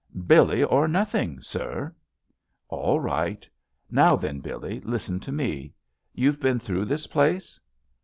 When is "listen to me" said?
4.83-5.75